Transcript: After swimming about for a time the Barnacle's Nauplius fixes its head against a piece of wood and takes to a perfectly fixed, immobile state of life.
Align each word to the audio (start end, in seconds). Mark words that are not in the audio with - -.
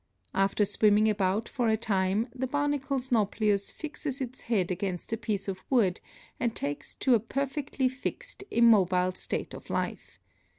After 0.33 0.65
swimming 0.65 1.07
about 1.07 1.47
for 1.47 1.67
a 1.69 1.77
time 1.77 2.27
the 2.33 2.47
Barnacle's 2.47 3.11
Nauplius 3.11 3.71
fixes 3.71 4.19
its 4.19 4.41
head 4.41 4.71
against 4.71 5.13
a 5.13 5.15
piece 5.17 5.47
of 5.47 5.61
wood 5.69 6.01
and 6.39 6.55
takes 6.55 6.95
to 6.95 7.13
a 7.13 7.19
perfectly 7.19 7.87
fixed, 7.87 8.43
immobile 8.49 9.11
state 9.13 9.53
of 9.53 9.69
life. 9.69 10.19